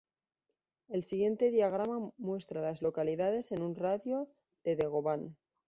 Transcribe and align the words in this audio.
El 0.87 1.03
siguiente 1.03 1.51
diagrama 1.51 2.11
muestra 2.17 2.59
a 2.59 2.63
las 2.63 2.81
localidades 2.81 3.51
en 3.51 3.61
un 3.61 3.75
radio 3.75 4.27
de 4.63 4.75
de 4.75 4.87
Govan. 4.87 5.37